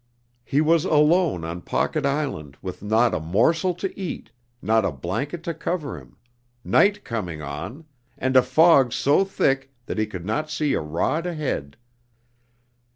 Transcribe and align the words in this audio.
He 0.43 0.61
was 0.61 0.83
alone 0.83 1.43
on 1.43 1.61
Pocket 1.61 2.07
Island 2.07 2.57
with 2.59 2.81
not 2.81 3.13
a 3.13 3.19
morsel 3.19 3.75
to 3.75 3.95
eat, 3.99 4.31
not 4.59 4.83
a 4.83 4.91
blanket 4.91 5.43
to 5.43 5.53
cover 5.53 5.95
him, 5.95 6.17
night 6.63 7.03
coming 7.03 7.43
on, 7.43 7.85
and 8.17 8.35
a 8.35 8.41
fog 8.41 8.93
so 8.93 9.23
thick 9.23 9.71
that 9.85 9.99
he 9.99 10.07
could 10.07 10.25
not 10.25 10.49
see 10.49 10.73
a 10.73 10.81
rod 10.81 11.27
ahead! 11.27 11.77